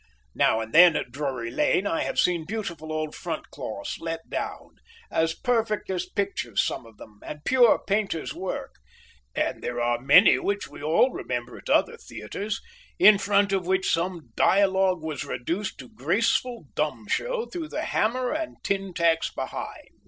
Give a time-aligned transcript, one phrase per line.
[0.33, 4.77] Now and then, at Drury Lane, I have seen beautiful old front cloths let down,
[5.11, 8.77] as perfect as pictures some of them, and pure painter's work,
[9.35, 12.59] and there are many which we all remember at other theatres,
[12.97, 18.31] in front of which some dialogue was reduced to graceful dumb show through the hammer
[18.31, 19.87] and tin tacks behind.